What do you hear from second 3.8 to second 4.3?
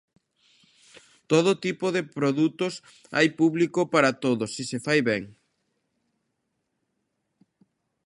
para